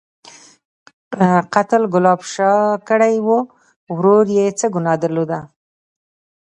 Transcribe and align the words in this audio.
_قتل 1.53 1.83
ګلاب 1.93 2.21
شاه 2.33 2.61
کړی 2.87 3.15
و، 3.25 3.27
ورور 3.95 4.25
يې 4.37 4.45
څه 4.59 4.65
ګناه 4.75 4.97
درلوده؟ 5.03 5.39